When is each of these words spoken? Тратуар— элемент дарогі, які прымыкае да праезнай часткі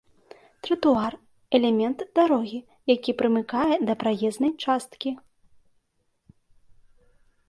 Тратуар— 0.67 1.13
элемент 1.57 1.99
дарогі, 2.19 2.59
які 2.93 3.11
прымыкае 3.19 3.75
да 3.89 3.93
праезнай 4.05 4.55
часткі 4.63 5.13